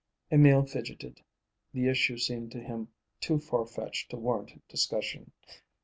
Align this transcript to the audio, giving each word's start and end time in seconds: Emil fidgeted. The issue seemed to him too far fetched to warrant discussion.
Emil 0.31 0.63
fidgeted. 0.65 1.21
The 1.73 1.87
issue 1.87 2.17
seemed 2.17 2.51
to 2.53 2.59
him 2.59 2.87
too 3.19 3.37
far 3.37 3.67
fetched 3.67 4.09
to 4.09 4.17
warrant 4.17 4.67
discussion. 4.67 5.31